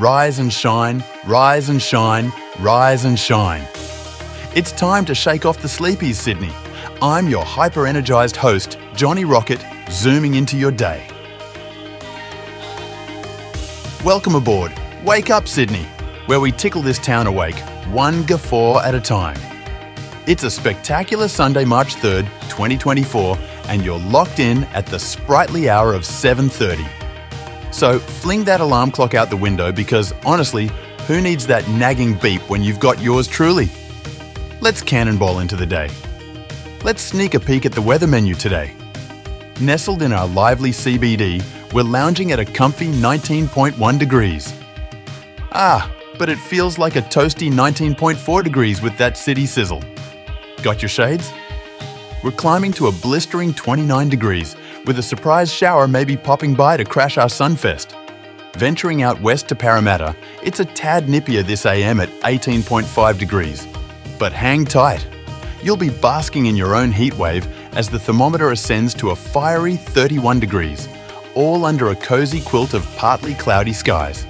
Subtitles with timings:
[0.00, 3.68] Rise and shine, rise and shine, rise and shine.
[4.54, 6.54] It's time to shake off the sleepies, Sydney.
[7.02, 11.06] I'm your hyper energized host, Johnny Rocket, zooming into your day.
[14.02, 14.72] Welcome aboard.
[15.04, 15.84] Wake up, Sydney,
[16.24, 17.58] where we tickle this town awake,
[17.88, 19.36] one guffaw at a time.
[20.26, 25.92] It's a spectacular Sunday, March 3rd, 2024, and you're locked in at the sprightly hour
[25.92, 26.88] of 7:30.
[27.70, 30.70] So, fling that alarm clock out the window because honestly,
[31.06, 33.70] who needs that nagging beep when you've got yours truly?
[34.60, 35.88] Let's cannonball into the day.
[36.82, 38.74] Let's sneak a peek at the weather menu today.
[39.60, 44.52] Nestled in our lively CBD, we're lounging at a comfy 19.1 degrees.
[45.52, 49.82] Ah, but it feels like a toasty 19.4 degrees with that city sizzle.
[50.62, 51.32] Got your shades?
[52.22, 56.84] We're climbing to a blistering 29 degrees, with a surprise shower maybe popping by to
[56.84, 57.96] crash our sunfest.
[58.56, 63.66] Venturing out west to Parramatta, it's a tad nippier this AM at 18.5 degrees.
[64.18, 65.06] But hang tight.
[65.62, 70.40] You'll be basking in your own heatwave as the thermometer ascends to a fiery 31
[70.40, 70.88] degrees,
[71.34, 74.26] all under a cosy quilt of partly cloudy skies.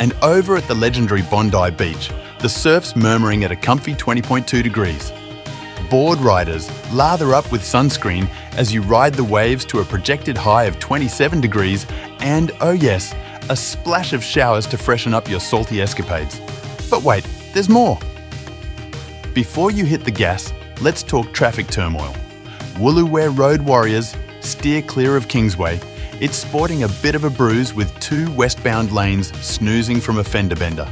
[0.00, 5.12] And over at the legendary Bondi Beach, the surf's murmuring at a comfy 20.2 degrees.
[5.90, 10.64] Board riders lather up with sunscreen as you ride the waves to a projected high
[10.64, 11.86] of 27 degrees
[12.20, 13.14] and, oh yes,
[13.48, 16.40] a splash of showers to freshen up your salty escapades.
[16.90, 17.98] But wait, there's more.
[19.32, 22.14] Before you hit the gas, let's talk traffic turmoil.
[22.74, 25.80] Woolooware Road Warriors steer clear of Kingsway.
[26.20, 30.56] It's sporting a bit of a bruise with two westbound lanes snoozing from a fender
[30.56, 30.88] bender.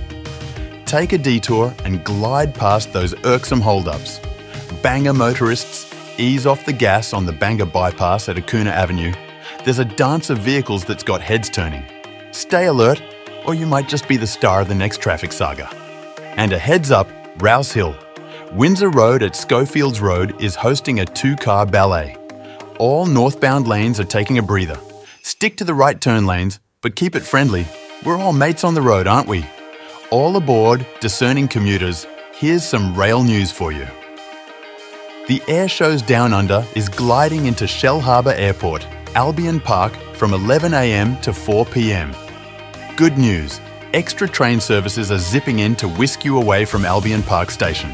[0.87, 4.21] Take a detour and glide past those irksome holdups.
[4.83, 9.13] Bangor motorists ease off the gas on the Bangor bypass at Acuna Avenue.
[9.65, 11.85] There's a dance of vehicles that's got heads turning.
[12.33, 13.03] Stay alert,
[13.47, 15.69] or you might just be the star of the next traffic saga.
[16.37, 17.09] And a heads up,
[17.39, 17.97] Rouse Hill.
[18.53, 22.17] Windsor Road at Schofields Road is hosting a two car ballet.
[22.79, 24.79] All northbound lanes are taking a breather.
[25.23, 27.67] Stick to the right turn lanes, but keep it friendly.
[28.05, 29.45] We're all mates on the road, aren't we?
[30.11, 33.87] All aboard, discerning commuters, here's some rail news for you.
[35.27, 42.15] The Airshows Downunder is gliding into Shellharbour Airport, Albion Park, from 11am to 4pm.
[42.97, 43.61] Good news
[43.93, 47.91] extra train services are zipping in to whisk you away from Albion Park Station.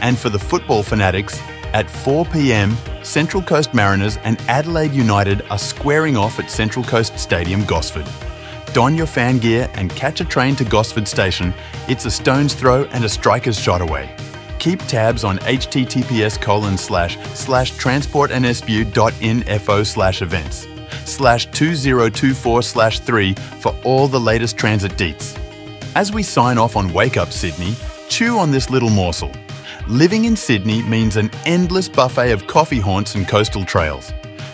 [0.00, 1.38] And for the football fanatics,
[1.72, 2.74] at 4pm,
[3.04, 8.08] Central Coast Mariners and Adelaide United are squaring off at Central Coast Stadium, Gosford.
[8.72, 11.54] Don your fan gear and catch a train to Gosford Station.
[11.86, 14.16] It's a stone's throw and a striker's shot away.
[14.60, 20.68] Keep tabs on https colon slash slash transportnsw.info slash events
[21.06, 25.34] slash 2024 slash 3 for all the latest transit deets.
[25.96, 27.74] As we sign off on Wake Up Sydney,
[28.10, 29.32] chew on this little morsel.
[29.88, 34.12] Living in Sydney means an endless buffet of coffee haunts and coastal trails.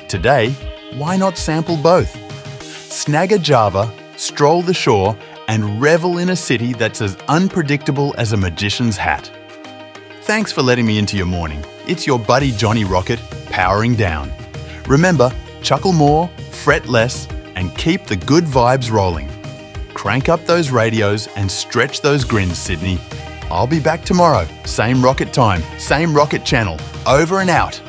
[0.09, 0.51] Today,
[0.95, 2.15] why not sample both?
[2.63, 5.19] Snag a Java, stroll the shore,
[5.49, 9.33] and revel in a city that's as unpredictable as a magician's hat.
[10.27, 11.65] Thanks for letting me into your morning.
[11.87, 14.33] It's your buddy Johnny Rocket, powering down.
[14.89, 15.31] Remember,
[15.63, 19.31] chuckle more, fret less, and keep the good vibes rolling.
[19.95, 22.99] Crank up those radios and stretch those grins, Sydney.
[23.53, 26.77] I'll be back tomorrow, same rocket time, same rocket channel.
[27.07, 27.81] Over and out.